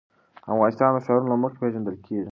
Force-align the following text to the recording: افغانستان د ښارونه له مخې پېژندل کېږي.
افغانستان 0.53 0.89
د 0.93 0.97
ښارونه 1.05 1.27
له 1.31 1.37
مخې 1.43 1.57
پېژندل 1.61 1.95
کېږي. 2.05 2.29